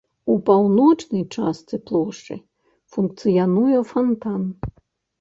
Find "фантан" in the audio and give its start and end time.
3.95-4.53